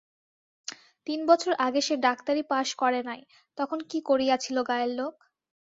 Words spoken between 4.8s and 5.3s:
লোক?